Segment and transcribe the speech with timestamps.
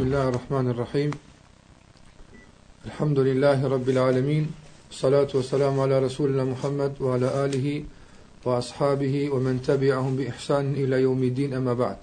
[0.00, 4.48] Bismillahirrahmanirrahim ar-Rahman Alhamdulillahi Rabbil Alamin
[4.90, 7.84] Salatu wa salamu ala Rasulina Muhammad wa ala alihi
[8.44, 11.98] wa ashabihi wa men tabi'ahum bi ihsan ila jomi din e ma ba'd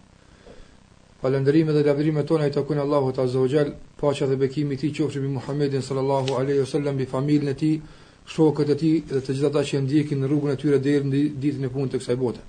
[1.24, 4.94] Falëndërime dhe lavdërime tona i takunë Allahu të Azza wa Gjell Pacha dhe bekimi ti
[4.94, 7.82] qofri bi Muhammedin sallallahu alaihi wa sallam bi familën e ti
[8.28, 11.08] shokët e ti dhe të gjitha ta që ndjekin në rrugën e tyre dherën
[11.44, 12.42] ditën e punë të kësaj bote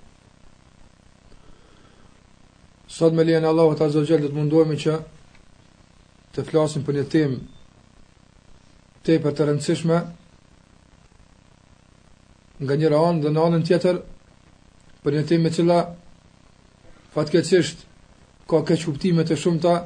[2.98, 5.00] Sot me lejen Allahut Azza wa Jall do të mundohemi që
[6.34, 7.36] të flasim për një tem
[9.04, 9.98] te për të rëndësishme
[12.58, 14.00] nga një anë dhe në anën tjetër
[15.04, 15.78] për një tem me cila
[17.14, 17.86] fatkecisht
[18.50, 19.76] ka keq kuptime të shumta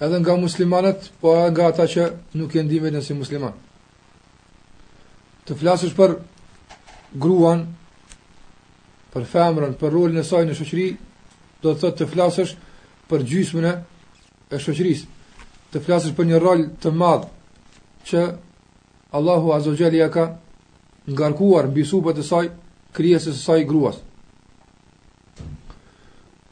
[0.00, 2.04] edhe nga muslimanet po edhe nga ata që
[2.38, 3.52] nuk e ndinin si musliman.
[5.46, 6.14] Të flasësh për
[7.18, 7.64] gruan,
[9.12, 10.86] për femrën, për rolin e saj në shoqëri,
[11.62, 12.52] do të thotë të flasësh
[13.10, 13.72] për gjysmën e
[14.50, 17.26] e shoqërisë të flasësh për një rol të madh
[18.10, 18.22] që
[19.18, 20.24] Allahu Azza Jalla ja ka
[21.14, 22.46] ngarkuar mbi supat e saj
[22.96, 23.98] krijesës së saj gruas.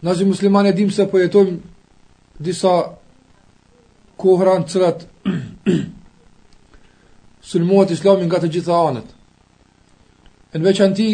[0.02, 1.58] Ne si muslimanë dimë se po jetojmë
[2.46, 2.74] disa
[4.18, 5.04] kohra të cilat
[7.50, 9.06] sulmohet Islami nga të gjitha anët.
[10.54, 11.08] Në veçanti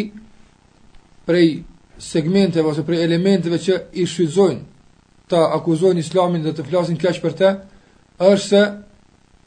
[1.25, 1.47] prej
[1.97, 4.61] segmenteve ose prej elementeve që i shfrytëzojnë
[5.29, 7.51] të akuzojnë islamin dhe të flasin keq për te,
[8.19, 8.61] është se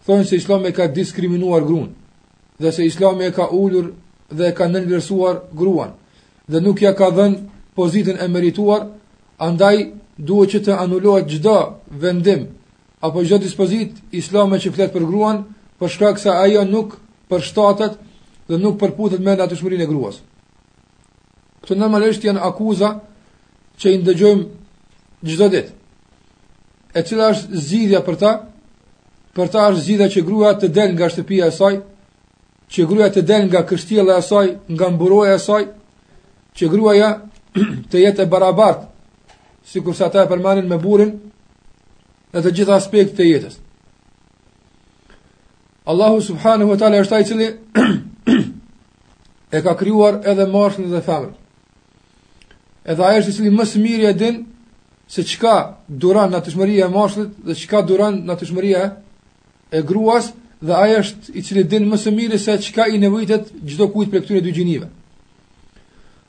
[0.06, 1.92] thonë se islami e ka diskriminuar grun,
[2.58, 3.92] dhe se islami e ka ullur
[4.32, 5.94] dhe e ka nënvirësuar gruan,
[6.48, 7.38] dhe nuk ja ka dhenë
[7.76, 8.88] pozitin e merituar,
[9.38, 11.56] andaj duhet që të anullohet gjda
[12.02, 12.48] vendim,
[13.00, 15.44] apo gjda dispozit islami që fletë për gruan,
[15.78, 16.98] për shkak se ajo nuk
[17.30, 17.94] për shtatët
[18.48, 20.20] dhe nuk përputet me shmërin e gruas.
[21.62, 22.90] Këto normalisht janë akuza
[23.78, 24.44] që i ndëgjojmë
[25.22, 25.72] në dit.
[26.94, 28.33] E cila është zidhja për ta,
[29.34, 31.74] për ta është zidhja që gruja të den nga shtëpia e saj,
[32.70, 35.62] që gruja të den nga kështjela e saj, nga mburoja e saj,
[36.56, 37.11] që gruja ja
[37.90, 38.86] të jetë e barabartë,
[39.68, 41.12] si kurse ata e përmanin me burin,
[42.33, 43.58] dhe të gjitha aspekt të jetës.
[45.89, 47.46] Allahu subhanahu wa taala është ai i cili
[49.56, 51.33] e ka krijuar edhe moshën dhe femrën.
[52.85, 54.45] Edhe ai është i cili më së miri e din
[55.08, 58.92] se çka duran në të e moshlet dhe çka duran në të
[59.73, 60.33] e gruas
[60.63, 64.08] dhe aja është i cili din më së mirë se çka i nevojitet çdo kujt
[64.13, 64.89] për këture dy gjinive.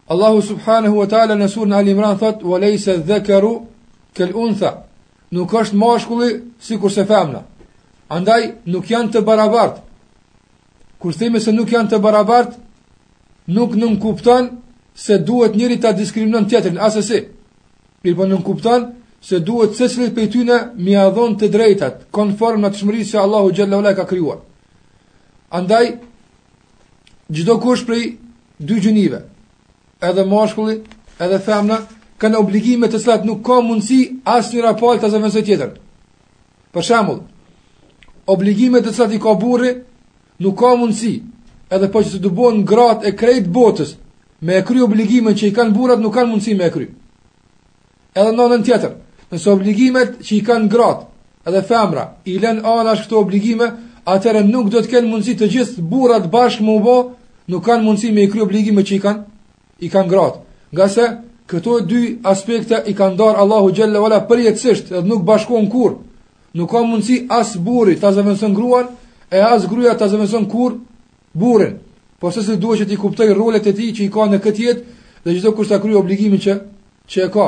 [0.07, 3.53] Allahu subhanahu wa ta'ala në surë në Alimran thot, wa laysa dhe këru
[4.15, 4.71] këll unë tha,
[5.31, 6.29] nuk është moshkulli
[6.59, 7.41] si se femna,
[8.09, 9.81] andaj nuk janë të barabartë,
[10.99, 12.55] kur thime se nuk janë të barabartë,
[13.47, 14.49] nuk nuk kuptanë,
[14.95, 17.19] se duhet njëri ta diskriminon tjetrin asesi
[18.03, 18.85] Mirë po nën kuptan
[19.21, 23.17] se duhet se cilët për tyne mi adhon të drejtat, konform në të shmëri se
[23.19, 24.37] Allahu Gjelle Ola ka kryuar.
[25.59, 25.89] Andaj,
[27.29, 28.03] gjdo kush prej
[28.59, 29.19] dy gjenive,
[30.07, 30.75] edhe moshkulli,
[31.25, 31.81] edhe femna,
[32.19, 33.99] kanë obligime të slatë nuk ka mundësi
[34.37, 35.75] asë një rapal të zëvënse tjetër.
[36.75, 37.19] Për shemull,
[38.31, 39.73] obligime të slatë i ka burri,
[40.39, 41.13] nuk ka mundësi,
[41.75, 43.93] edhe po që se dubon në gratë e krejt botës,
[44.47, 46.87] me e kry obligime që i kanë burat, nuk kanë mundësi me e kry
[48.15, 48.93] edhe nonën tjetër.
[49.31, 51.07] Nëse obligimet që i kanë gratë
[51.49, 53.67] edhe femra i lën anash këto obligime,
[54.05, 56.95] atëherë nuk do të kenë mundësi të gjithë burrat bashkë me u bë,
[57.49, 59.25] nuk kanë mundësi me i kry obligimet që i kanë
[59.85, 60.41] i kanë gratë.
[60.73, 61.05] Ngase
[61.49, 65.99] këto dy aspekte i kanë dhënë Allahu xhalla wala përjetësisht, edhe nuk bashkohen kurrë.
[66.57, 68.89] Nuk ka mundësi as burri të zëvendëson gruan
[69.31, 70.79] e as gruaja të zëvendëson kurrë
[71.33, 71.77] burrin.
[72.19, 74.65] Po se se duhet që ti kuptoj rolet e ti që i ka në këtë
[74.65, 74.85] jetë
[75.23, 76.57] dhe gjithë kërsa kryo obligimin që,
[77.09, 77.47] që e ka.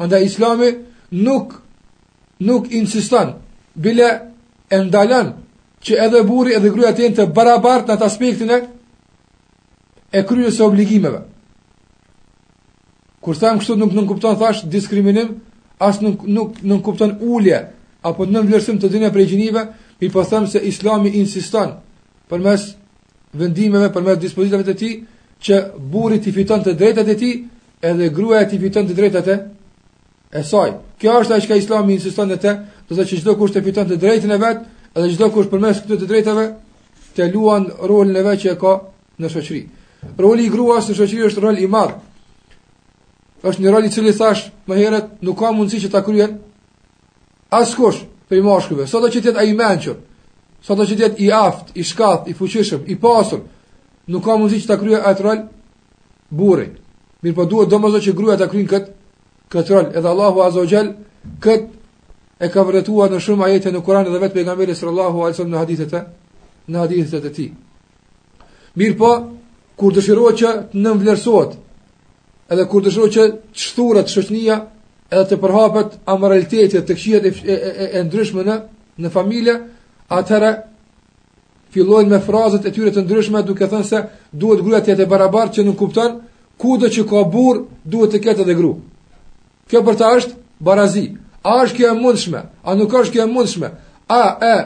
[0.00, 0.74] Onda Islami
[1.12, 1.62] nuk
[2.40, 3.32] nuk insiston
[3.76, 4.20] bile
[4.70, 5.28] e ndalon
[5.84, 8.58] që edhe burri edhe gruaja të jenë të barabartë në aspektin e
[10.18, 11.20] e kryes së obligimeve.
[13.20, 15.36] Kur thamë kështu nuk nuk kupton thash diskriminim,
[15.78, 17.58] as nuk nuk nuk kupton ulje
[18.08, 19.66] apo nën vlerësim të dinë prej gjinive,
[20.00, 21.74] mi po them se Islami insiston
[22.28, 22.70] përmes
[23.32, 24.94] vendimeve, përmes dispozitave të tij
[25.44, 25.54] që
[25.92, 27.36] burri të fiton të drejtat e tij
[27.90, 29.36] edhe gruaja të fiton të drejtat e
[30.32, 30.72] e saj.
[30.98, 32.52] Kjo është ajo që Islami insiston në të,
[32.88, 34.58] do që çdo kush të fiton të drejtën e vet,
[34.94, 36.44] edhe çdo kush përmes këtyre të drejtave
[37.16, 38.76] të luan rolin e vet që e ka
[39.20, 39.62] në shoqëri.
[40.18, 41.96] Roli i gruas në shoqëri është rol i madh.
[43.42, 46.38] Është një rol i cili thash më herët nuk ka mundësi që ta kryen
[47.50, 48.86] askush për i mashkullve.
[48.86, 49.96] Sado që të ai mençur,
[50.62, 53.40] sado që të i aft, i shkat, i fuqishëm, i pasur,
[54.06, 55.40] nuk ka mundësi që ta kryejë atë rol
[56.30, 56.68] burri.
[57.22, 58.99] Mirë po duhet domosdoshmë që gruaja ta kryejnë këtë
[59.52, 60.92] këtë rol edhe Allahu Azogjel,
[61.42, 61.68] këtë kët
[62.40, 65.58] e ka vërtetuar në shumë ajete në Kur'an dhe vetë pejgamberi sallallahu alaihi wasallam në
[65.64, 66.00] hadithet e
[66.72, 67.50] në hadithet e tij.
[68.80, 69.10] Mirpo
[69.76, 71.56] kur dëshirohet që të nën
[72.54, 74.56] edhe kur dëshirohet që të shturohet shoqënia,
[75.12, 78.56] edhe të përhapet amoraliteti të këqijat e, e, e, e ndryshme në
[79.02, 79.54] në familje,
[80.08, 80.50] atëra
[81.74, 84.00] fillojnë me frazat e tyre të ndryshme duke thënë se
[84.32, 86.16] duhet gruaja të jetë e barabartë që nuk kupton
[86.60, 88.78] kudo që ka burr, duhet të ketë edhe grua.
[89.70, 90.34] Kjo për ta është
[90.66, 91.06] barazi.
[91.42, 92.40] A është kjo e mundshme?
[92.66, 93.68] A nuk është kjo e mundshme?
[94.10, 94.56] A e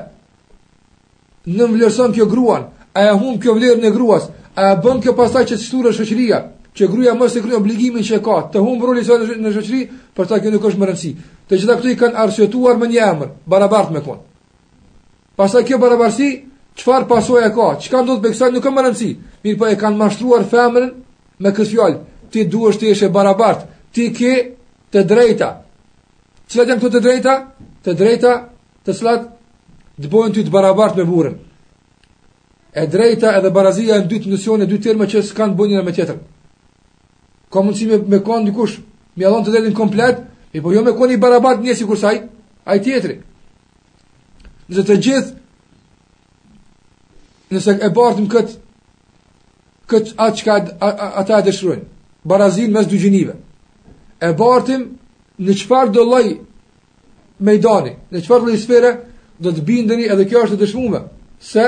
[1.56, 2.62] në vlerëson kjo gruan?
[2.97, 4.31] A e hum kjo vlerën e gruas?
[4.56, 6.39] A e bën kjo pasaj që të shturë e shëqëria?
[6.75, 8.39] Që gruja më së kryo obligimin që e ka?
[8.53, 9.05] Të hum vërulli
[9.43, 9.83] në shëqëri?
[10.17, 11.12] Për ta kjo nuk është më rëndësi.
[11.49, 14.25] Të gjitha këtu i kanë arsjetuar më një emër, barabart me konë.
[15.39, 16.29] Pasaj kjo barabarsi,
[16.79, 17.69] qëfar pasoj e ka?
[17.85, 19.11] Që kanë do të beksaj nuk më rëndësi?
[19.45, 20.93] Mirë po e kanë mashtruar femërën
[21.43, 21.95] me kë
[22.35, 23.61] Ti duhesh të jesh e barabart.
[23.95, 24.31] Ti ke
[24.94, 25.46] të drejta.
[26.49, 27.32] Cilat janë këto të drejta?
[27.85, 28.31] Të drejta
[28.87, 29.25] të cilat
[30.02, 31.35] të bojnë ty të barabartë me burën.
[32.79, 35.85] E drejta edhe barazia e në dytë dy e dytë që s'kanë të bojnë njëra
[35.88, 36.19] me tjetër.
[37.50, 38.76] Ka mundësi me, me konë dikush,
[39.17, 40.20] mi alon të drejtin komplet,
[40.55, 42.17] e po jo me konë i barabartë një si kursaj,
[42.64, 43.19] a i tjetëri.
[44.69, 45.35] Nëse të gjithë,
[47.55, 48.56] nëse e bartëm këtë,
[49.90, 50.58] këtë atë që
[51.23, 51.87] ata e dëshrujnë,
[52.25, 53.37] barazin mes dy gjinive
[54.25, 54.87] e bartim
[55.38, 56.25] në qëfar do loj
[57.44, 58.94] mejdani, në qëfar loj sfere
[59.43, 61.00] do të bindeni edhe kjo është të dëshmume
[61.44, 61.65] se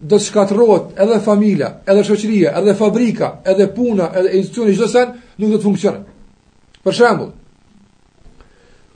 [0.00, 5.08] do të shkatrot edhe familia, edhe shoqëria, edhe fabrika, edhe puna, edhe institucioni çdo sen
[5.38, 6.18] nuk do të funksionojnë.
[6.84, 7.32] Për shembull,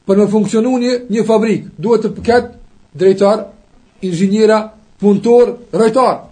[0.06, 2.50] për të funksionuar një, një fabrikë, duhet të ketë
[3.00, 3.42] drejtar,
[4.06, 4.60] inxhiniera,
[5.00, 6.22] punëtor, rrojtar.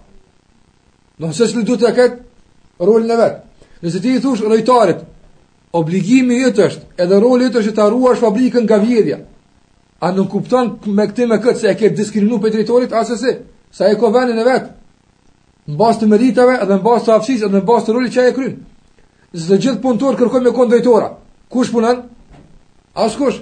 [1.21, 3.41] Nëse li duhet të ketë rolin e vetë.
[3.83, 5.03] Nëse ti i thush rrojtarit,
[5.73, 9.17] obligimi jëtë është, edhe roli jëtë është të arruash fabrikën nga vjedhja.
[10.03, 13.31] A nuk kupton me këtë me këtë se e ke diskriminu për teritorit, asë se,
[13.73, 14.69] sa e ko venin e vetë,
[15.73, 18.27] në basë të meritave, edhe në basë të afsis, edhe në basë të roli që
[18.27, 18.55] e krynë.
[19.33, 21.09] Zdë gjithë punëtor kërkoj me konë drejtora,
[21.53, 22.03] Kush punan,
[22.93, 23.39] Asë kush?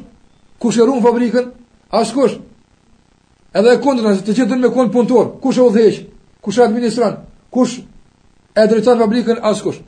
[0.60, 1.45] Kush e rumë fabrikën?
[2.00, 2.38] Asë kush?
[3.51, 5.28] Edhe e kondër nëse të gjithë me konë punëtor.
[5.44, 6.06] Kush e u dheqë?
[6.44, 7.18] Kush e administran?
[7.51, 7.81] Kush
[8.56, 9.42] e drejtan fabrikën?
[9.44, 9.81] Asë kush?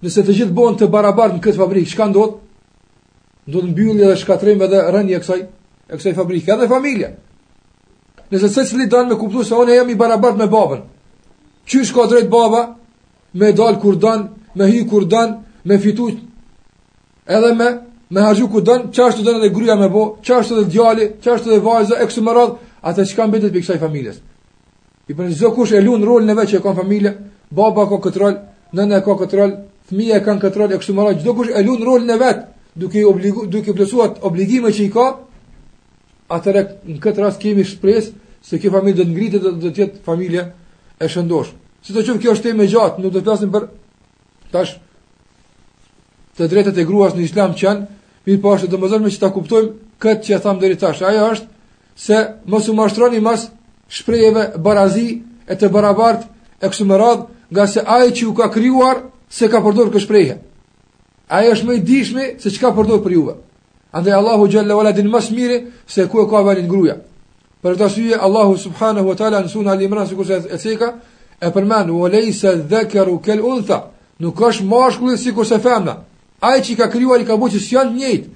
[0.00, 2.36] nëse të gjithë bëhen të barabartë në këtë fabrikë, çka ndodh?
[3.50, 7.10] Ndodh mbyllje dhe shkatrim edhe rënje e kësaj e kësaj fabrike, edhe familja.
[8.30, 10.82] Nëse secili don me kuptuar se unë jam i barabartë me babën.
[11.68, 12.62] Qysh ka drejt baba
[13.32, 16.08] me dal kur don, me hy kur don, me fitu
[17.26, 17.68] edhe me
[18.10, 21.44] me harxhu kur don, çfarë të don edhe gruaja me bo, çfarë të djali, çfarë
[21.44, 24.16] të vajza e kësaj rrad, atë çka mbetet për kësaj familjes.
[25.08, 27.12] I për kush e lund rolin e vetë që e ka familja,
[27.50, 28.34] baba ka kontroll,
[28.74, 29.52] nëna ka kontroll,
[29.90, 32.40] fëmija kanë këtë e kështu më radh, çdo kush e lund rolin e vet,
[32.78, 35.06] duke i obligu, duke plotësuar obligime që i ka,
[36.30, 38.12] atëherë në këtë rast kemi shpresë
[38.46, 40.44] se kjo familje do të ngrihet do të jetë familje
[41.02, 41.50] e shëndosh.
[41.82, 43.66] Si të qëmë kjo është me gjatë, nuk do të flasim për
[44.52, 44.76] tash
[46.38, 47.86] të drejtet e gruas në islam që janë,
[48.26, 49.70] mirë pashtë po të mëzërme që ta kuptojmë
[50.00, 51.02] këtë që e thamë dheri tash.
[51.02, 51.48] Aja është
[52.00, 53.48] se mos u mashtroni mas
[53.90, 55.08] shprejeve barazi
[55.50, 56.28] e të barabart
[56.60, 60.02] e kësë më radhë, nga se aje që ju ka kryuar se ka përdor kë
[60.04, 60.36] shprehje.
[61.30, 63.34] Ai është më i dishmi se çka përdor për juve.
[63.92, 66.96] Andaj Allahu xhalla wala din masmire se ku e ka vënë gruaja.
[67.62, 70.94] Për këtë arsye Allahu subhanahu wa taala në sunan Al-Imran sikur se e seka
[71.40, 73.90] e përmend wa se dhakaru kal untha.
[74.18, 76.04] Nuk ka shmashkull sikur se femra.
[76.40, 78.28] Ai që ka krijuar i ka bërë janë njëjtë.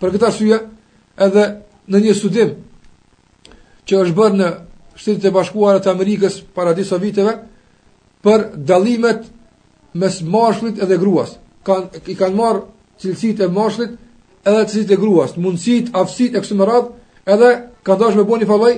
[0.00, 0.58] Për këtë arsye
[1.18, 1.44] edhe
[1.88, 2.50] në një studim
[3.88, 4.48] që është bërë në
[4.94, 7.34] shtetit e bashkuarët Amerikës para disa viteve
[8.22, 9.26] për dalimet
[9.94, 11.36] mes mashkullit edhe gruas.
[11.66, 12.62] Kan, I kanë marë
[13.02, 13.96] cilësit e mashkullit
[14.48, 16.84] edhe cilësit e gruas, mundësitë, afsit, e kësë
[17.32, 17.50] edhe
[17.86, 18.72] kanë dashë me bo falaj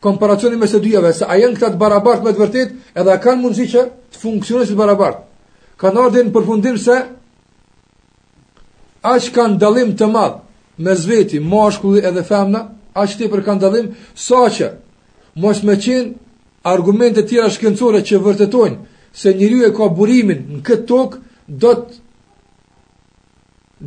[0.00, 3.42] komparacioni mes së dyjave, se a jenë këta të barabartë me të vërtit, edhe kanë
[3.42, 3.82] mundësi që
[4.14, 5.24] të funksionës të barabartë.
[5.76, 6.96] Kanë arë në përfundim se
[9.02, 10.38] ashtë kanë dalim të madh
[10.80, 12.62] me zveti, mashkullit edhe femna,
[12.94, 14.70] ashtë ti për kanë dalim, sa që
[15.36, 16.14] mos me qenë
[16.64, 18.78] argumente tjera shkencore që vërtetojnë
[19.12, 21.98] se njëri e ka burimin në këtë tokë, do të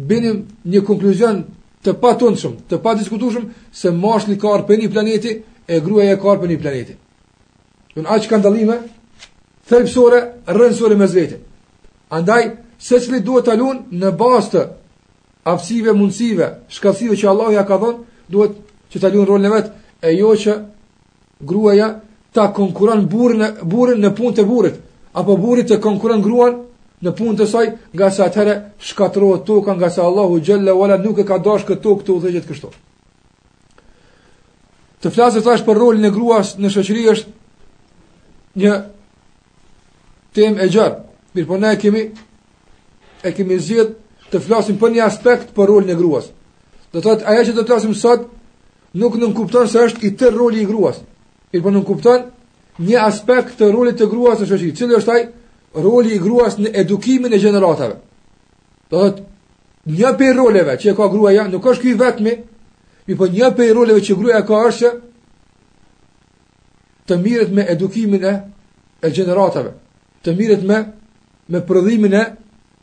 [0.10, 1.44] binim një konkluzion
[1.84, 2.36] të pa të
[2.70, 6.60] të pa diskutushëm, se mashli ka arpe një planeti, e gruaj e ka arpe një
[6.62, 6.94] planeti.
[7.96, 8.78] Në aqë kanë dalime,
[9.70, 11.40] thelpsore, rënsore me zvete.
[12.10, 12.42] Andaj,
[12.80, 14.62] se cili do të alun në bastë
[15.44, 18.00] apsive, mundësive, shkasive që Allah ja ka dhonë,
[18.30, 18.62] do të
[18.94, 19.72] që të rolën e vetë,
[20.08, 20.54] e jo që
[21.42, 21.88] gruaja
[22.34, 24.83] ta konkuran burin në punë të burit
[25.14, 26.64] apo burit të konkurën gruan
[27.04, 31.20] në punë të saj, nga se atëherë shkatrohet toka, nga se Allahu gjëlle ola nuk
[31.20, 32.70] e ka dashë këtë tokë të udhëgjit kështu.
[35.04, 37.32] Të flasë të ashtë për rolin e gruas në shëqëri është
[38.64, 38.74] një
[40.34, 41.00] tem e gjërë,
[41.34, 42.04] mirë për po ne e kemi,
[43.28, 44.00] e kemi zhjetë
[44.32, 46.32] të flasim për një aspekt për rolin e gruas.
[46.94, 48.30] Dhe të të aje që të flasim sot,
[48.96, 51.04] nuk nënkupton se është i tërë roli i gruas.
[51.52, 52.30] Mirë po nënkupton
[52.82, 54.72] një aspekt të rolit të gruas në shoqëri.
[54.78, 55.24] Cili është ai?
[55.84, 57.98] Roli i gruas në edukimin e gjeneratave.
[58.90, 59.24] Do thotë
[59.94, 62.32] një pe roleve që ka gruaja, nuk është ky vetëm,
[63.08, 64.92] mi po një pe roleve që gruaja ka është
[67.10, 68.34] të miret me edukimin e
[69.04, 69.74] e gjeneratave,
[70.24, 70.78] të miret me
[71.48, 72.26] me prodhimin e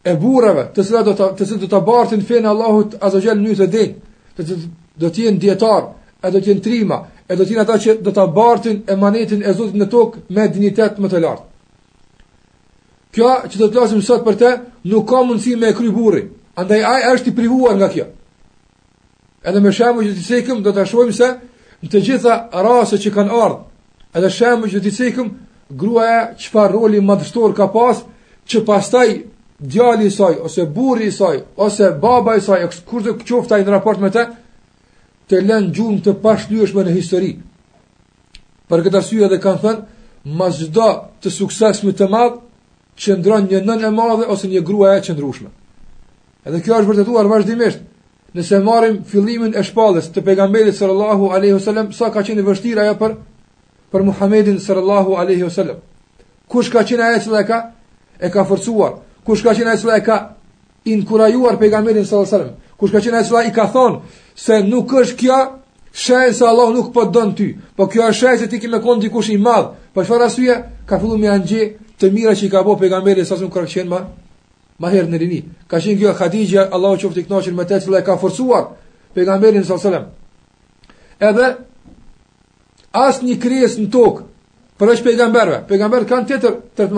[0.04, 3.66] e burrave, të cilat do të të do të bartin fen Allahut azhajal në të
[3.66, 3.94] ditë,
[4.36, 4.68] të cilat
[5.00, 5.80] do të jenë dietar,
[6.22, 6.98] do të jenë trima,
[7.30, 10.96] e do tina ta që do t'a bartin e e Zotit në tokë me dignitet
[10.98, 11.44] më të lartë.
[13.14, 14.50] Kjo që do të sot për te,
[14.90, 16.24] nuk ka mundësi me e kry burri,
[16.58, 18.04] andaj aj është i privuar nga kjo.
[19.46, 21.28] Edhe me shemë që t'i të cikëm, do t'a shumë se
[21.82, 22.34] në të gjitha
[22.66, 23.62] rase që kanë ardhë,
[24.18, 25.28] edhe shemë që t'i të cikëm,
[25.80, 28.02] grua e që fa roli madhështor ka pas,
[28.48, 29.08] që pastaj
[29.70, 32.58] djali i saj, ose burri i saj, ose baba i saj,
[32.90, 34.39] kërë të qofta në raport me te, të
[35.30, 37.32] të lënë gjumë të pashlyëshme në histori.
[38.70, 39.82] Për këtë arsujë edhe kanë thënë,
[40.38, 40.88] ma zda
[41.22, 42.38] të suksesmi të madhë,
[43.00, 45.52] që ndronë një nën e madhe ose një grua e që ndrushme.
[46.48, 47.84] Edhe kjo është vërtetuar vazhdimisht,
[48.34, 51.96] nëse marim fillimin e shpallës të pegamberit sërë a.s.
[51.96, 53.14] sa ka qenë vështira ja për,
[53.92, 54.82] për Muhammedin sërë
[55.22, 55.58] a.s.
[56.50, 57.58] Kush ka qenë e cilë e ka,
[58.18, 58.98] e ka forcuar.
[59.24, 60.18] Kush ka qenë e cilë e ka,
[60.84, 64.00] inkurajuar pegamberin sërë a.s kush ka qenë e i ka thonë
[64.44, 65.38] se nuk është kjo
[65.92, 69.00] shenë se Allah nuk po don ty, po kjo është shenë se ti me kon
[69.00, 70.56] dikush i madhë, për shfar asuja,
[70.86, 71.64] ka fëllu me anëgje
[72.00, 74.00] të mira që i ka bëu pejgamberi e gamberi, më kërë qenë ma,
[74.80, 75.40] ma herë në rini.
[75.68, 78.64] Ka qenë kjo khadijja, Allah që i knoqin me te cila e ka forcuar
[79.14, 80.00] pejgamberin e në
[81.20, 81.46] Edhe,
[82.96, 84.22] asë një kries në tokë,
[84.80, 86.88] përveç pejgamberve, e kanë të të të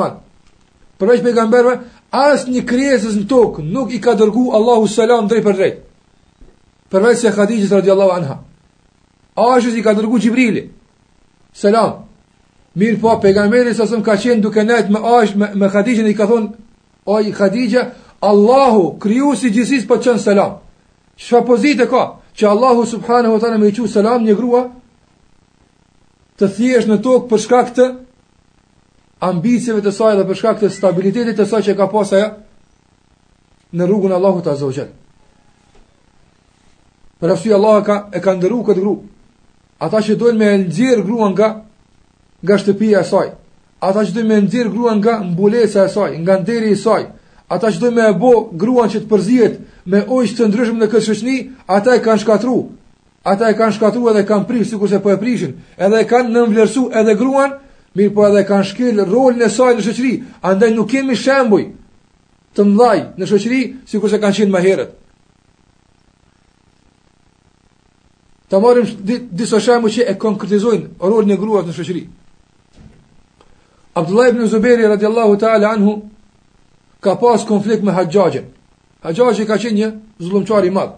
[0.99, 1.79] të
[2.13, 5.79] asë një kryesës në tokë nuk i ka dërgu Allahu Salam drejt për drejt.
[6.93, 8.37] Përvec se Khadijës radiallahu anha.
[9.37, 10.67] Ashës i ka dërgu Gjibrili.
[11.57, 12.05] Salam.
[12.77, 16.25] Mirë po, pegamerës asëm ka qenë duke nëjtë me ashë, me, me Khadijën i ka
[16.29, 16.53] thonë,
[17.07, 17.83] oj Khadijë,
[18.25, 20.55] Allahu kryu si gjithësis për po qënë salam.
[21.17, 22.03] Shfa pozitë ka,
[22.37, 24.63] që Allahu subhanahu ta në me i qu salam një grua,
[26.39, 27.89] të thjesht në tokë për shka këtë,
[29.23, 32.31] ambicive të saj dhe përshka këtë stabilitetit të saj që ka pasur ajo
[33.79, 34.89] në rrugun Allahu të azogjen.
[37.23, 38.97] Për afsu e Allah e ka ndëru këtë gru.
[39.79, 41.49] Ata që dojnë me ndzirë gruan nga
[42.43, 43.29] nga shtëpia e saj.
[43.89, 47.03] Ata që dojnë me ndzirë gruan nga mbulesa e saj, nga nderi e saj.
[47.49, 49.55] Ata që dojnë me e bo gruan që të përzijet
[49.91, 51.37] me ojqë të ndryshmë në këtë shëshni,
[51.67, 52.59] ata e kanë shkatru.
[53.31, 55.53] Ata e kanë shkatru edhe kanë prishë, si kurse po e prishin.
[55.79, 56.67] Edhe e kanë në
[57.01, 57.51] edhe gruan,
[57.97, 60.13] Mirë po edhe kanë shkel rolën e saj në shoqëri,
[60.49, 61.63] andaj nuk kemi shembuj
[62.57, 64.95] të mdhaj në shoqëri sikur se kanë qenë më herët.
[68.49, 72.05] Ta marim diso disa që e konkretizojnë rolin e gruas në shoqëri.
[73.95, 76.03] Abdullah ibn Zuberi, radhiyallahu ta'ala anhu
[77.01, 78.45] ka pas konflikt me Haxhaxhin.
[79.05, 80.93] Haxhaxhi ka qenë një zlumqari madhë.
[80.93, 80.95] madh.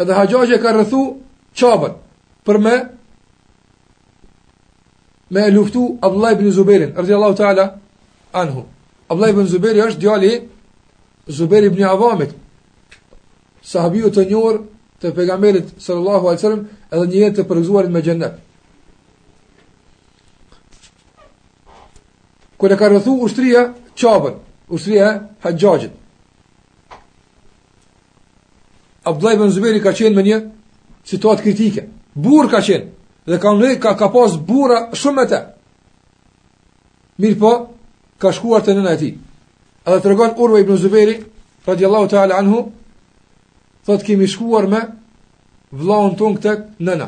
[0.00, 1.00] Edhe Haxhaxhi ka rëthu
[1.56, 1.92] qabën
[2.44, 2.74] për me
[5.30, 7.78] me luftu Abdullah ibn Zubairin radiyallahu ta'ala
[8.32, 8.64] anhu.
[9.10, 10.30] Abdullah ibn Zubair është djali
[11.28, 12.30] Zubair ibn Avamit,
[13.62, 14.60] sahabiu të njohur
[15.02, 18.36] të pejgamberit sallallahu alaihi wasallam edhe një të përgjuar me xhennet.
[22.56, 23.62] Kur e ka rrethu ushtria
[23.96, 24.34] Qabën,
[24.68, 25.08] ushtria
[25.44, 25.90] Haxhaxhit.
[29.04, 30.38] Abdullah ibn Zubairi ka qenë me një
[31.04, 31.86] situat kritike.
[32.14, 32.86] Burr ka qenë
[33.26, 35.40] dhe ka nëhej, ka, ka pas bura shumë e te.
[37.20, 37.52] Mirë po,
[38.18, 39.10] ka shkuar të nëna e ti.
[39.86, 41.18] Edhe të regon urve i Zuberi,
[41.66, 42.64] radiallahu ta'ala anhu,
[43.86, 44.80] thotë kemi shkuar me
[45.70, 46.52] vlaun të këtë
[46.86, 47.06] nëna,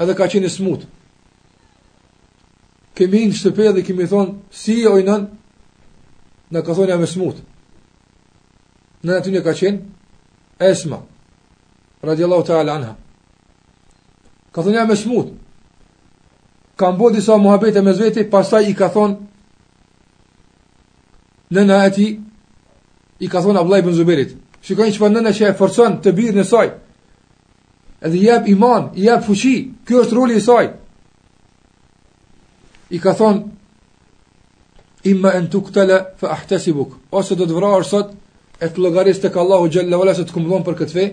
[0.00, 0.86] edhe ka qeni smutë.
[2.96, 5.24] Kemi në shtëpe dhe kemi thonë, si oj nën,
[6.52, 7.42] në ka thonë jam e smutë.
[9.06, 9.82] Në në të një ka qenë,
[10.68, 11.00] esma,
[12.04, 12.94] radiallahu ta'ala anha.
[14.52, 15.34] Ka thonë jam e smutë,
[16.76, 19.16] kam bo disa muhabete me zveti, pasaj i ka thonë,
[21.56, 22.08] nëna e ti,
[23.18, 26.44] i ka thonë Ablaj Bënzuberit, shikojnë që pa nëna që e forcon të birë në
[26.44, 26.66] saj,
[28.06, 29.54] edhe jep iman, jep fuqi,
[29.88, 30.66] kjo është roli i saj,
[32.94, 33.46] i ka thonë,
[35.06, 38.12] imma në tuk fa fë ahtesi buk, ose do të vra sot,
[38.60, 41.08] e të logarist të ka Allahu Gjellavala se të këmblon për këtë fej,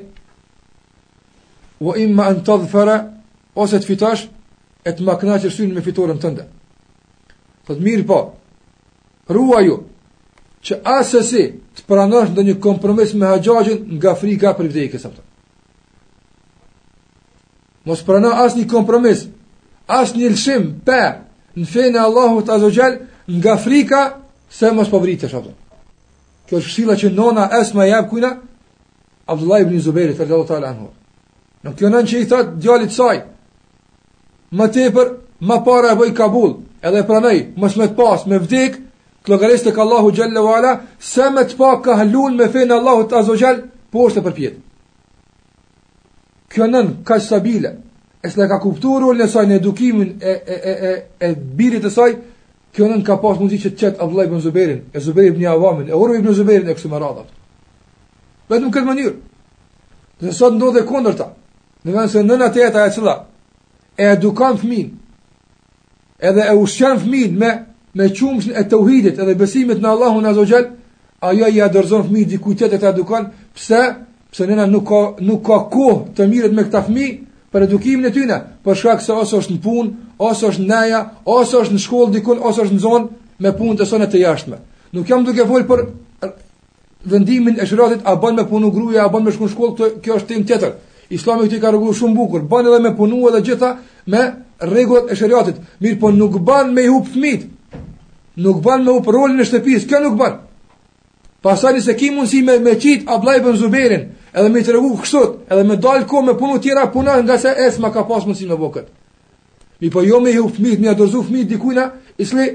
[1.83, 2.97] o imma në të dhëfëra,
[3.59, 4.27] ose të fitash,
[4.83, 6.45] e të më knaqë me fitoren tënde.
[7.65, 8.17] Po të mirë po.
[9.29, 9.83] ruaju, ju
[10.63, 15.21] që as të pranash të një ndonjë kompromis me haqajin nga frika për vdekjes apo.
[17.85, 19.27] Mos prano as një kompromis,
[19.87, 21.01] as një lëshim pe
[21.57, 22.93] në fenë Allahu të azogjel
[23.27, 24.01] nga frika
[24.49, 25.51] se mos po vritë të shabdo.
[26.47, 28.29] Kjo është kësila që nona esma e jabë kujna,
[29.25, 30.75] Abdullah ibn Zuberi, të rrëllot talë
[31.63, 33.17] Në kjo nënë që i thëtë djallit saj,
[34.57, 35.07] më tepër
[35.49, 36.51] më para e bëj kabul
[36.87, 38.77] edhe pranej më shmet pas me vdek
[39.23, 40.71] të logaristë të kallahu gjelle vala
[41.11, 44.55] se me të pa ka hlun me fejnë Allahu të azogjel po është e përpjet
[46.53, 47.71] kjo nën ka sabile
[48.23, 50.91] e s'le ka kuptur ullën e saj në edukimin e, e, e, e,
[51.27, 52.11] e birit e saj
[52.73, 55.89] kjo nën ka pas mundi që të qetë Abdullah ibn Zuberin e Zuberin ibn Javamin
[55.89, 57.25] e Urbi ibn Zuberin e kësë më radha
[58.49, 59.15] më këtë mënyrë
[60.23, 61.27] dhe sot ndodhe kondër ta
[61.85, 63.17] në vend se nëna teta e cila
[63.97, 64.87] e edukan fëmin,
[66.19, 67.49] edhe e ushqen fëmin me,
[67.97, 70.65] me qumshën e të uhidit, edhe besimit në Allahu në Azogjel,
[71.29, 73.81] ajo i adërzon fëmin dikujtet e të edukan, pëse,
[74.33, 77.07] pëse nëna nuk ka, nuk ka kohë të mirët me këta fëmi,
[77.53, 79.91] për edukimin e tyne, për shkak se ose është në pun,
[80.29, 81.03] ose është në neja,
[81.35, 83.11] ose është në shkollë dikun, ose është në zonë,
[83.45, 84.57] me punë të sonet të jashtme.
[84.93, 85.83] Nuk jam duke volë për
[87.13, 90.31] vendimin e shiratit, a ban me punu gruja, a ban me shkun shkollë, kjo është
[90.33, 90.73] tim tjetër.
[90.73, 93.75] të Islami këtë i ka rëgu shumë bukur, ban edhe me punu edhe gjitha
[94.07, 94.21] me
[94.61, 97.45] regullat e shëriatit, mirë po nuk ban me i hupë fmit,
[98.37, 100.37] nuk ban me hupë rolin e shtëpis, kjo nuk ban.
[101.43, 105.33] Pasani se ki mundësi me, me qitë ablajbën zuberin, edhe me i të rëgu kështot,
[105.51, 108.55] edhe me dalë ko me punu tjera punat nga se esma ka pas mundësi me
[108.61, 108.87] bokët.
[109.81, 112.45] Mi po jo me i hupë fmit, mi a dorzu fmit dikujna, isli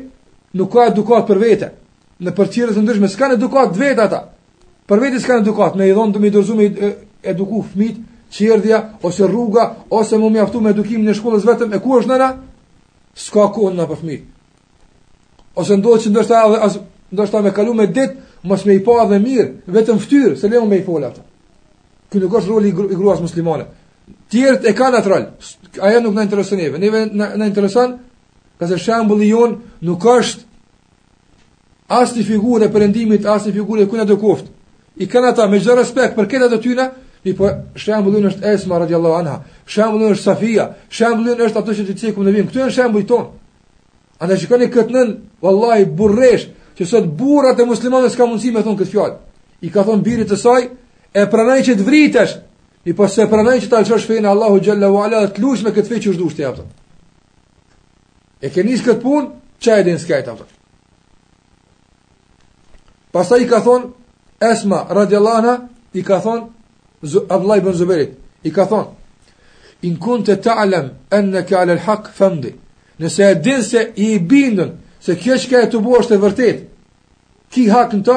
[0.56, 1.70] nuk ka edukat për vete,
[2.24, 4.22] në për tjere të ndryshme, s'kan edukat dhe vete ata,
[4.88, 6.70] për vete s'kan edukat, me i dhonë të mi dorzu me
[7.22, 7.98] eduku fmit,
[8.30, 12.28] qerdhja ose rruga ose më mjaftu me edukimin në shkollës vetëm e ku është nëna?
[13.14, 13.98] Ska kohë nëna përfmi.
[14.00, 14.22] fëmijë.
[15.56, 16.78] Ose ndodhë që ndërsta, as,
[17.12, 20.66] ndoshta me kalu me ditë, mos me i pa dhe mirë, vetëm ftyrë, se lehu
[20.66, 21.20] me i fola ato.
[22.10, 23.64] Kjo nuk është roli i, gruas muslimane.
[24.30, 25.26] Tjertë e ka natural,
[25.82, 26.78] aja nuk në interesën eve.
[26.78, 27.96] Neve në, në interesën,
[28.58, 30.40] ka se shambulli jonë nuk është
[31.88, 34.48] asë një figure përëndimit, asë një figure kuna dhe koftë.
[34.96, 36.90] I kanë ata, me gjithë respekt për këta të tyna,
[37.28, 41.96] i po shembullin është Esma radhiyallahu anha, shembullin është Safia, shembullin është ato që ti
[42.02, 42.48] cekun ne vim.
[42.48, 43.26] Këto janë shembuj ton.
[44.20, 45.14] A ne shikoni këtë nën,
[45.44, 49.16] vallahi burresh, që sot burrat e muslimanëve s'ka mundësi me thon këtë fjalë.
[49.66, 50.68] I ka thon birit të saj,
[51.12, 52.36] e pranoi që të vritesh.
[52.88, 55.72] I po se pranoi që ta lëshosh fejnë Allahu xhallahu ala dhe të lush me
[55.76, 56.64] këtë fej që është dhustë japta.
[58.40, 59.28] E ke nis kët punë,
[59.60, 60.46] çaj din skajt apo.
[63.12, 63.90] Pastaj i ka thon
[64.52, 65.54] Esma radhiyallahu anha
[65.98, 66.57] i ka thonë
[67.04, 68.10] Abdullah ibn Zubairit
[68.44, 68.86] i ka thon
[69.82, 72.52] in kun ta'lam annaka 'ala al haq fëndi
[73.00, 76.64] nëse e din se i bindën se kjo që ka e të bosh të vërtet
[77.50, 78.16] ki hak në ta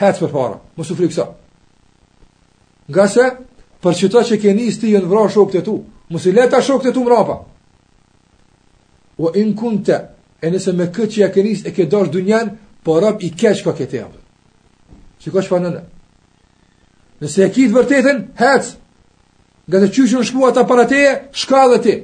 [0.00, 1.26] hetë për para, më su frikësa
[2.90, 3.24] nga se
[3.82, 5.74] për qëta që ke njës ti jënë vra shokët e tu
[6.10, 7.36] më si leta shokët e tu më rapa
[9.18, 9.98] o in kun të
[10.44, 12.48] e nëse me këtë që ja ke njës e ke dash dë njën,
[12.84, 14.20] për po rap i kesh ka këtë e avë
[15.20, 15.90] që ka
[17.22, 18.72] Nëse e kitë vërtetën, hec
[19.68, 21.94] Nga të qyshën shku ata parateje, shka dhe ti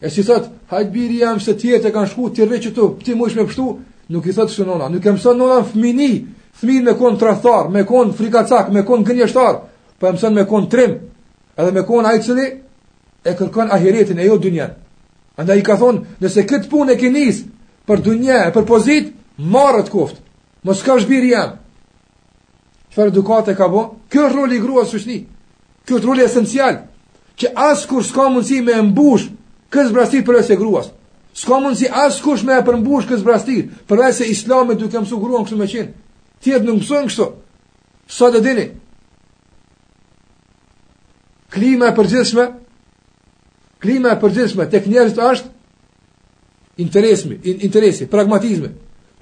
[0.00, 2.84] E si thot, hajtë biri jam se tjetë e kanë shku Ti rve që tu,
[3.04, 3.64] ti mu ishme pështu
[4.12, 6.10] Nuk i thot shë nona Nuk e mësën nona në fmini
[6.60, 9.56] Thmin me konë trathar, me konë frikacak, me konë gënjështar
[9.98, 10.94] Pa po e mësën me konë trim
[11.58, 12.46] Edhe me konë ajtë cili
[13.26, 14.76] E kërkon ahiretin e jo dynjen
[15.40, 17.42] Andaj i ka thonë, nëse këtë punë e kinis
[17.90, 20.20] Për dynje, për pozit Marët koftë,
[20.62, 21.56] mos ka shbiri jam
[22.94, 23.82] çfarë edukate ka bë?
[24.10, 25.26] Ky është roli i gruas shoqni.
[25.86, 26.76] Ky është roli esencial
[27.38, 29.26] që askush s'ka mundësi me mbush
[29.72, 30.90] këtë zbrastit për se gruas.
[31.34, 35.56] S'ka mundësi askush me e përmbush këtë zbrastit për se islamit duke mësu gruan kështu
[35.58, 35.90] me qenë.
[36.42, 37.26] Tjetë nuk mësojnë kështu.
[38.18, 38.66] Sa dhe dini?
[41.54, 42.44] Klima e përgjithshme,
[43.82, 45.50] klima e përgjithshme, tek njerët ashtë
[46.82, 48.70] interesmi, interesi, pragmatizmi.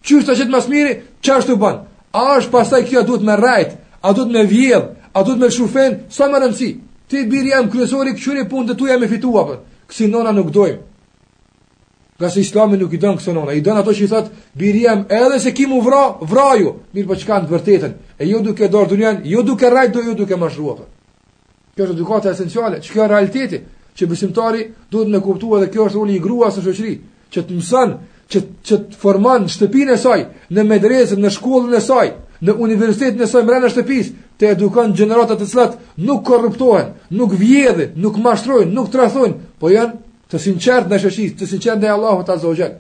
[0.02, 1.82] Qështë të qëtë mas miri, që është të banë?
[2.12, 5.94] A është pasaj kjo duhet me rajt, a duhet me vjedh, a duhet me shufen,
[6.12, 6.70] sa më rëndësi.
[7.08, 9.44] Ti birë jam kryesori, këqyri punë dhe tu jam e fitua
[9.88, 10.78] Kësi nona nuk dojmë.
[12.18, 13.52] Nga se islami nuk i dënë kësë nona.
[13.52, 16.70] I dënë ato që i thëtë, birë jam edhe se kimu vra, vra ju.
[16.94, 17.92] Mirë për po që kanë të vërtetën.
[18.18, 20.36] E ju jo duke dorë dë njën, ju jo duke rajtë, do ju jo duke
[20.40, 20.76] më shrua
[21.74, 23.60] Kjo është edukate esenciale, që kjo realiteti.
[23.96, 26.94] Që besimtari duhet me kuptua dhe kjo është roli i grua së shëqri.
[27.32, 27.90] Që të mësën
[28.30, 30.20] që, që të forman shtëpinë e saj,
[30.54, 32.06] në medresën, në shkollën e saj,
[32.42, 35.76] në universitetin e saj mrena shtëpis, të edukon gjeneratat të cilat
[36.08, 39.94] nuk korruptohen, nuk vjedhe, nuk mashtrojnë, nuk trathojnë, po janë
[40.32, 42.78] të sinqert në shëshis, të sinqert në Allahot Azogjen.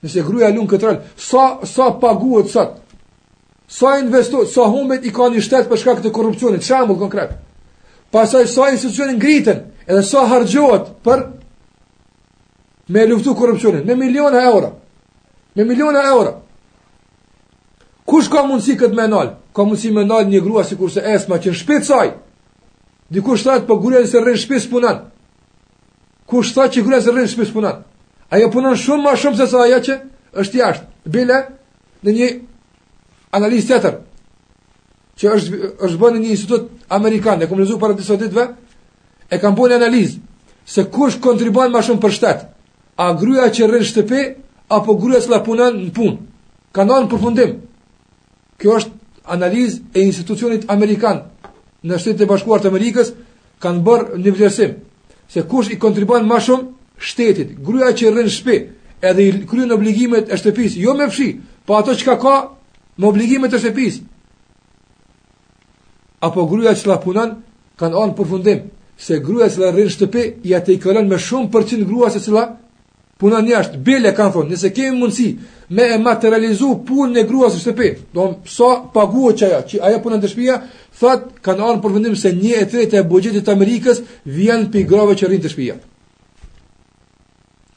[0.00, 2.96] Nëse gruja lunë këtë rëllë, sa, sa paguhet sëtë,
[3.70, 7.36] sa investohet, sa humbet i ka një shtetë për shka këtë korupcionit, shambull konkret.
[8.10, 11.20] Pasaj sa institucionin ngritën, edhe sa hargjohet për
[12.90, 14.72] me luftu korupcionin, me miliona euro.
[15.54, 16.42] Me miliona euro.
[18.06, 19.34] Kush ka mundësi këtë me nalë?
[19.54, 22.08] Ka mundësi me nalë një grua si kurse esma që në shpitë saj.
[23.14, 25.04] Dikush thajtë për po gruja se rrinë shpitë punat.
[26.30, 27.80] Kush thajtë që gruja se rrinë shpitë punat.
[28.34, 29.98] Ajo punon shumë ma shumë se sa ajo që
[30.42, 30.86] është jashtë.
[31.14, 31.40] Bile
[32.06, 32.28] në një
[33.38, 34.02] analiz të tërë.
[35.20, 37.42] Që është, është bënë një institut amerikan.
[37.42, 38.48] E kom nëzu para disa ditëve.
[39.30, 40.18] E kam bënë analiz.
[40.66, 42.50] Se kush kontribuan ma shumë për shtetë
[43.02, 44.22] a gruja që rrën shtëpi
[44.76, 46.16] apo gruja që punën në punë.
[46.76, 47.54] Ka ndonjë përfundim.
[48.60, 48.96] Kjo është
[49.36, 51.22] analizë e institucionit amerikan
[51.82, 53.14] në Shtetet e Bashkuara të Amerikës
[53.64, 54.74] kanë bërë një vlerësim
[55.32, 56.66] se kush i kontribuan më shumë
[57.00, 58.56] shtetit, gruaja që rrën në shtëpi,
[59.08, 61.28] edhe i kryen obligimet e shtëpisë, jo me fshi,
[61.64, 62.34] po ato që ka ka
[63.00, 64.00] me obligimet e shtëpisë.
[66.28, 67.32] Apo gruaja që la punën,
[67.80, 68.66] kanë anë përfundim
[69.00, 72.24] se gruaja që la në shtëpi ja te i kanë me shumë përqind gruaja se
[72.28, 72.44] cila
[73.20, 75.26] Puna një bile kanë thonë, nëse kemi mundësi
[75.76, 79.80] me e materializu punë në grua së shtëpi, do në pësa paguë që aja, që
[79.88, 80.56] aja punë në të shpia,
[81.00, 85.18] thëtë kanë arën përvëndim se një e tretë e bugjetit Amerikës vjenë për i grave
[85.20, 85.76] që rinë të shpia.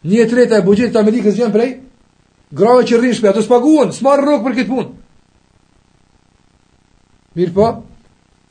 [0.08, 1.70] Një e tretë e bugjetit Amerikës vjenë prej,
[2.64, 4.90] grave që rinë shpia, të së paguën, së marë për këtë punë.
[7.40, 7.72] Mirë po,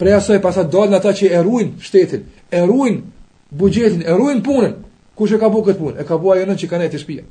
[0.01, 2.29] preja sojë pasat dalën ata që eruin shtetin,
[2.61, 3.01] eruin
[3.57, 4.83] bugjetin, eruin punën,
[5.15, 6.01] Kush e ka këtë punë?
[6.01, 7.25] E ka bua e nën që ka nejtë i shpia.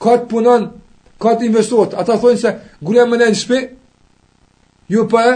[0.00, 0.64] Katë punën,
[1.20, 3.58] katë investuat, ata thonë se gruaja më nejtë i shpi,
[4.96, 5.34] ju pa e,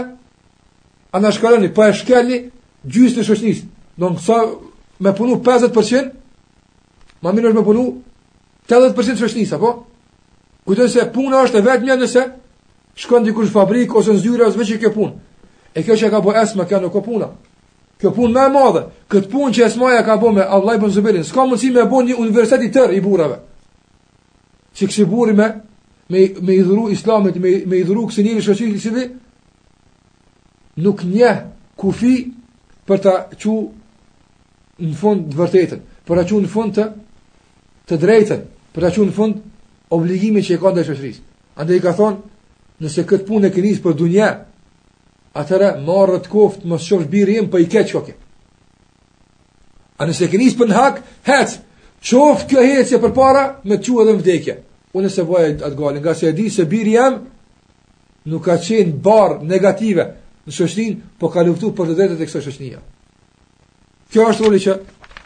[1.13, 2.39] a në pa e shkelli,
[2.85, 3.63] gjysë në shoqnisë.
[3.97, 4.39] Në nësa
[5.05, 6.09] me punu 50%,
[7.21, 7.85] ma minë është me punu
[8.69, 9.71] 80% shoqnisë, apo?
[10.67, 12.25] Kujtën se puna është e vetë mjë nëse,
[12.99, 15.15] shkën dikush fabrikë, ose në zyre, ose veqë i kjo punë.
[15.77, 17.29] E kjo që ka bua esme, kjo nuk ka puna.
[17.97, 21.23] Kjo punë më e madhe, këtë punë që Esmaja ka bënë me Abdullah ibn Zubairin,
[21.25, 23.39] s'ka mundësi me bën një universitet i tërë i burrave.
[24.77, 25.47] Si burri me
[26.13, 29.07] me me i dhuru Islamit, me me i dhuru kësaj njëri shoqërisë
[30.85, 31.31] nuk nje
[31.75, 32.15] kufi
[32.87, 33.55] për ta qu
[34.79, 36.85] në fund të vërtetën, për ta qu në fund të
[37.89, 38.41] të drejtën,
[38.73, 39.41] për ta qu në fund
[39.95, 41.21] obligimin që e ka ndaj shoqërisë.
[41.57, 42.17] Andaj ka thonë,
[42.83, 44.29] nëse këtë punë e kenis për dunjë,
[45.41, 48.13] atëra marrë të koftë mos shofsh birë jemë për po i keqë koke
[50.01, 51.55] a nëse ke njësë për në hak hec
[52.09, 54.55] qoftë kjo hecje për para me të quë edhe më vdekje
[54.97, 57.19] unë se vojë atë galin nga se e di se birë jemë
[58.31, 60.05] nuk ka qenë barë negative
[60.47, 62.81] në shoshnin po ka luftu për të dretet e kësa shoshnia
[64.11, 64.77] kjo është roli që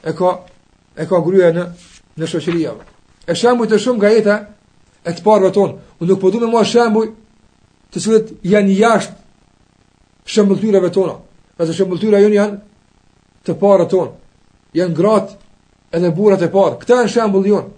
[0.10, 0.32] e ka
[1.02, 1.68] e ka gruja në
[2.22, 2.76] në shoshiria
[3.30, 4.38] e shambuj të shumë ga jeta
[5.08, 7.10] e të parve tonë unë nuk po du me mua shambuj
[7.94, 9.20] të cilët janë jashtë
[10.32, 11.16] shëmbëllëtyreve tona.
[11.62, 12.60] Ese shëmbëllëtyre jënë janë
[13.48, 14.12] të parë tonë.
[14.78, 15.38] Janë gratë
[15.98, 16.78] edhe burat e parë.
[16.82, 17.72] Këta janë shëmbëllë jënë.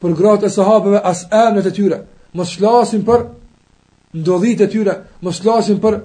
[0.00, 1.98] për gratë e sahabeve as në të tyre.
[2.34, 3.26] Mos shlasin për
[4.20, 4.94] ndodhit e tyre.
[5.24, 6.00] Mos shlasin për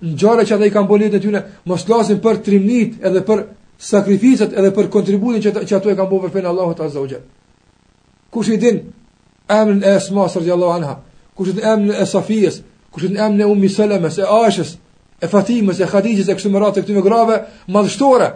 [0.00, 1.42] në gjare që ata i kanë bolit e tyre.
[1.66, 3.44] Mos shlasin për trimnit edhe për
[3.80, 7.08] sakrificat edhe për kontributin që ato e kanë bërë për Allahu Azza wa
[8.30, 8.82] Kush i din
[9.48, 11.00] emrin e Asma radhiyallahu anha?
[11.34, 12.62] Kush i din emrin e Safijes?
[12.90, 14.76] Kush i din emrin e Ummi Salama se Aishës,
[15.20, 18.30] e Fatimes, e Hadijes e kësaj rrate këtyre grave madhështore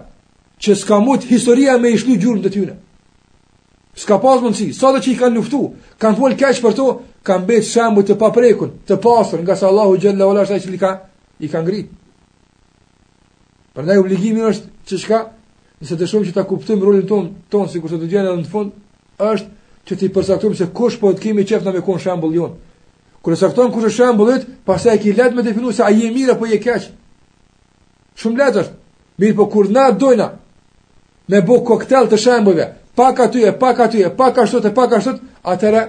[0.62, 2.76] që s'ka mund historia me i shlu gjurmë të tyre.
[3.94, 4.72] S'ka pas mundsi.
[4.74, 5.58] Sa do të qi kanë luftu,
[6.02, 6.86] kanë vol kaç për to,
[7.24, 10.90] kanë bërë shembë të paprekun, të pastër nga se Allahu xhallahu ala shajti li ka
[11.38, 11.90] i kanë ngrit.
[13.74, 15.20] Prandaj obligimi është që shka,
[15.80, 18.50] nëse të shumë që ta kuptim rolin ton, ton si kurse të gjenë edhe në
[18.50, 18.74] fund,
[19.22, 19.48] është
[19.86, 22.54] që ti përsaktum se kush po të kimi qefna me kon shambull jon.
[23.24, 26.10] Kërë se këton kush e shambullit, pasaj e ki let me definu se a je
[26.12, 26.88] mirë apo je keq.
[28.20, 28.76] Shumë let është,
[29.20, 30.28] mirë po kur na dojna
[31.28, 35.84] me bo koktel të shambullve, pak atyje, pak atyje, pak ashtot e pak ashtot, atëre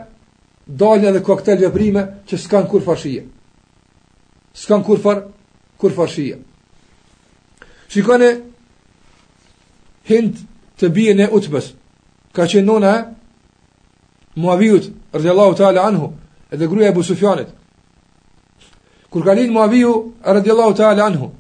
[0.66, 3.26] dalja dhe koktel vëprime që s'kan kur farshije.
[4.56, 5.26] S'kan kur, far,
[5.78, 6.40] kur farshije.
[7.92, 8.30] Shikone
[10.08, 10.40] hind
[10.80, 11.68] të bje në utëpës,
[12.36, 13.04] ka që nona e,
[14.36, 16.12] Muaviut radiallahu ta'ala anhu
[16.52, 17.48] edhe gruja e Abu Sufjanit
[19.10, 21.32] kur ka Muaviju Muaviu radiallahu ta'ala anhu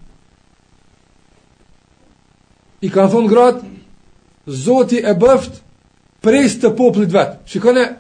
[2.81, 3.62] i ka thonë gratë
[4.47, 5.53] zoti e bëft
[6.21, 7.95] prejs të poplit vet shikone këne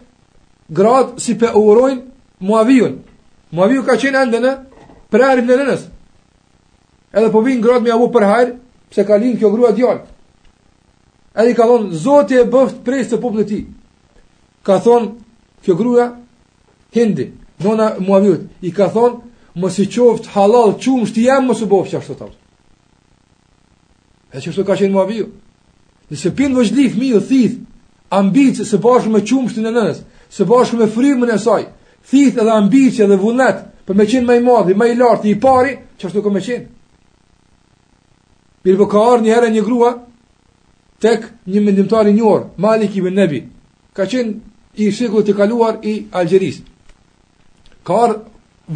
[0.75, 2.01] gratë si pe urojnë
[2.39, 2.95] Muaviun
[3.51, 4.53] Muaviju ka qenë endë në
[5.11, 5.87] prerim në nënës
[7.19, 8.57] edhe po vinë gratë me avu për hajrë
[8.89, 10.07] pse ka linë kjo gruja djallë
[11.35, 13.61] edhe i ka thonë zoti e bëft prejs të poplit ti
[14.65, 15.11] ka thonë
[15.65, 16.05] kjo gruja
[16.95, 17.25] hindi,
[17.63, 19.23] nona muavijut, i ka thonë
[19.55, 22.37] i qoftë halal qumë shti jam mos bovë që ashtë të tavë.
[24.35, 25.31] E që shtu ka qenë muavijut.
[26.11, 27.61] Nëse pinë vëzhlif mi u thithë,
[28.19, 31.69] ambicë se bashkë me çumshin e nënës, se bashkë me frimën e saj,
[32.09, 36.03] thithë edhe ambicë edhe vullnet, për me qenë maj madhi, maj lartë, i pari, që
[36.09, 36.65] ashtu ka më qenë.
[38.65, 39.91] për po ka një herë një grua,
[40.99, 41.21] tek
[41.53, 43.17] një mendimtari i orë, Malik i Ben
[43.95, 44.33] ka qenë
[44.77, 46.59] i shekut të kaluar i Algjeris.
[47.87, 48.17] Ka arë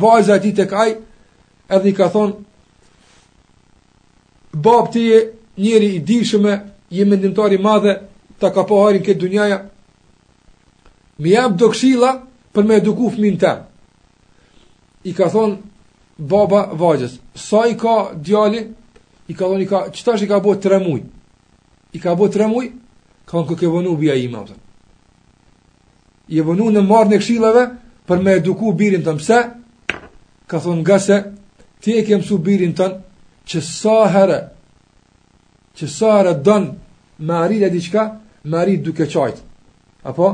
[0.04, 0.88] vajzë ati të kaj,
[1.78, 2.36] edhe i ka thonë,
[4.54, 5.20] babë të je
[5.66, 6.54] njeri i dishme,
[6.90, 7.98] je mendimtari madhe,
[8.40, 9.58] ta ka po harin këtë dunjaja,
[11.18, 12.14] mi jam do kshila
[12.54, 13.54] për me duku fmin të.
[15.04, 15.56] I ka thonë,
[16.18, 18.64] baba vajzës, sa i ka djali,
[19.28, 21.04] i ka thonë, qëta shi ka bo të remuj,
[21.96, 22.72] i ka bo të remuj,
[23.26, 24.68] ka në këkevonu bia i ma, përën
[26.32, 27.62] i vënu në marrë në kshilave
[28.10, 29.38] për me eduku birin të mëse,
[30.50, 31.18] ka thonë nga se,
[31.82, 32.98] ti e ke mësu birin tënë,
[33.50, 34.40] që sa herë,
[35.78, 36.70] që sa herë dënë,
[37.26, 38.04] me arrit e diqka,
[38.46, 39.42] me arrit duke qajtë.
[40.10, 40.28] Apo?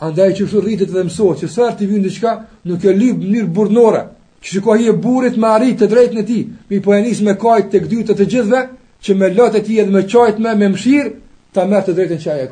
[0.00, 2.34] Andaj që shu rritit dhe mësot, që sa herë ti vynë diqka,
[2.66, 4.02] nuk e lybë njërë burnore,
[4.42, 6.38] që që kohi e burit me arrit të drejtë në ti,
[6.70, 8.64] mi po e njësë me kajtë të gdytë të gjithve,
[9.04, 11.14] që me lotë e ti edhe me qajtë me, me mshirë,
[11.54, 12.50] ta mërë të drejtë në qaj e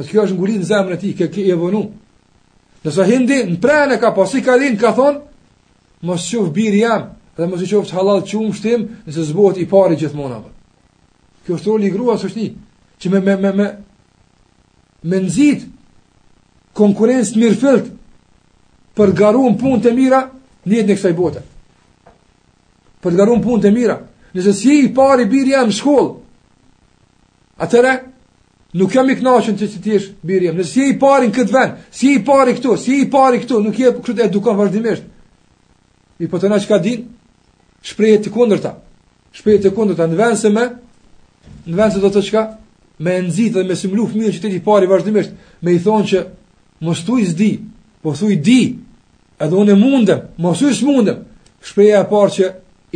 [0.00, 1.80] Për kjo është ngulit në zemrën e ti, kjo kjo e vënu.
[2.86, 5.18] Nësë hindi, në prejnë e ka pasi ka rinë, ka thonë,
[6.08, 7.02] më qëfë birë jam,
[7.36, 10.54] dhe mos i qëfë të halal që umë shtim, nëse zbohët i pari gjithmonë apo.
[11.44, 13.66] Kjo është roli i grua, që me, me, me, me,
[15.10, 15.66] me nëzit
[16.80, 17.76] konkurencë mirë
[18.96, 20.22] për garu në punë të mira,
[20.64, 21.44] jetën në kësaj bote.
[23.04, 24.00] Për garu në punë të mira,
[24.32, 26.14] nëse si i pari birë jam shkollë,
[27.60, 27.98] atëre,
[28.74, 30.56] Nuk jam i kënaqur se ti je birri im.
[30.60, 33.78] Nëse i pari në këtë vend, si i pari këtu, si i pari këtu, nuk
[33.78, 35.02] je kështu të edukon vazhdimisht.
[36.22, 37.08] I po të na çka din?
[37.82, 38.76] Shprehje të kundërta.
[39.34, 40.68] Shprehje të kundërta në vend se më
[41.70, 42.44] në vend se do të çka
[43.00, 45.32] me nxit dhe me simulu fëmijën që ti i pari vazhdimisht,
[45.66, 46.20] me i thonë që
[46.86, 47.50] mos thuj s'di,
[48.04, 48.60] po thuj di.
[49.40, 51.24] Edhe unë mundem, mos thuj s'mundem.
[51.64, 52.46] Shprehja e parë që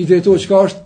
[0.02, 0.82] i drejtohet çka është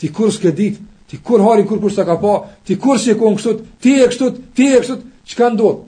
[0.00, 3.10] ti kurs s'ke ditë, Ti kur hari kur kur sa ka pa, ti kur si
[3.10, 4.94] e kon kështu, ti e kështu, ti e kështu,
[5.28, 5.82] çka ndot?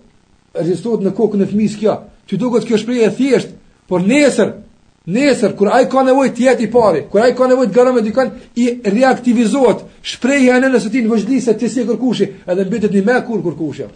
[0.55, 1.95] Rezistot në kokën e fëmis kja.
[2.27, 3.51] Ti duket kjo shprehje e thjesht,
[3.89, 4.53] por nesër,
[5.07, 8.03] nesër kur ai ka nevojë ti jeti pari, kur ai ka nevojë të gjano me
[8.05, 12.95] dikën, i reaktivizohet shprehja e nënës së tij në se ti si kërkushi, edhe mbetet
[12.95, 13.87] i me kur kur kushi.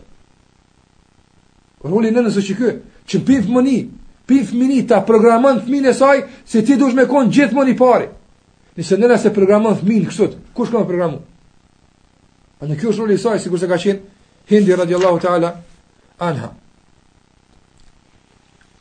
[1.81, 2.71] Kur ulin nënës së çikë,
[3.07, 3.81] çpif mëni,
[4.27, 8.07] pif mëni ta programon fëmin e saj se ti duhet me kon gjithmonë i parë.
[8.77, 11.21] Nëse nëna se programon fëmin kështu, kush ka programu?
[12.61, 14.01] A në kjo është roli i saj se ka qenë
[14.51, 15.49] Hindi radiallahu taala
[16.27, 16.49] anha.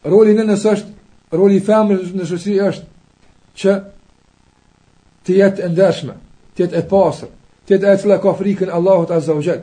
[0.10, 0.90] Roli në nësë është,
[1.38, 2.86] roli i famës në shoqëri është
[3.60, 3.74] që
[5.28, 6.16] të jetë ndershme,
[6.56, 7.30] të jetë e pastër,
[7.68, 9.62] të jetë cila ka frikën Allahut azza wa jall.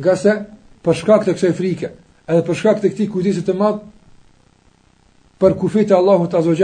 [0.00, 0.34] Nga se
[0.82, 1.92] për shkak të kësaj frike,
[2.26, 3.78] edhe për shkak të këtij kujdesi të madh
[5.38, 6.58] për kufit e Allahut azza wa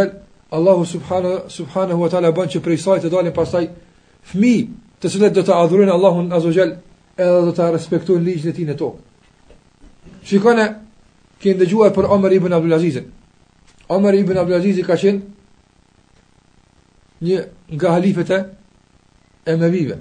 [0.50, 3.64] Allahu subhana subhanahu wa taala bën që prej saj të dalin pastaj
[4.32, 4.62] fëmijë
[5.00, 6.76] të cilët do të adhurojnë Allahun azza edhe
[7.44, 8.98] do të respektojnë ligjin e tij në tokë.
[10.24, 10.64] Shikone
[11.40, 13.04] që ndëjuar për Omer ibn Abdul Azizin.
[13.88, 15.20] Omer ibn Abdul Aziz ka qenë
[17.24, 17.44] një
[17.76, 18.38] nga halifët e
[19.52, 19.98] Emevive.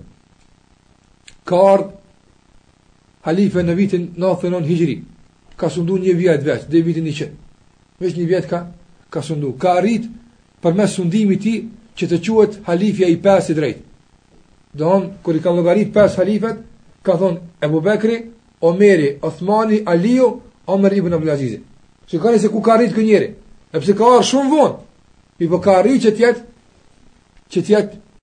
[1.47, 1.91] Ka ardhur
[3.27, 4.95] halife në vitin 99 Hijri.
[5.57, 7.31] Ka sundu një vjet vetë, dhe vitin 100.
[7.99, 8.59] Vetë një vjet ka
[9.09, 9.53] ka sundu.
[9.59, 10.07] Ka arritë
[10.67, 11.51] për mes sundimi ti
[11.99, 13.77] që të quet halifja i 5 i drejt.
[14.73, 16.57] Dohon, kër i kanë logarit pes halifet,
[17.01, 18.17] ka thonë Ebu Bekri,
[18.61, 20.29] Omeri, Othmani, Aliu,
[20.67, 21.59] Omer Ibn Abdelazizi.
[22.09, 23.29] Që ka se ku ka rritë kënjeri,
[23.71, 24.75] e pëse ka arë shumë vonë,
[25.39, 26.43] i për po ka rritë që tjetë,
[27.53, 28.06] që tjetë